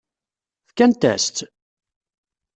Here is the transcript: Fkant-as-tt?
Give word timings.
Fkant-as-tt? 0.69 1.39